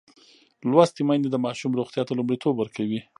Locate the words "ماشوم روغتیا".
1.45-2.03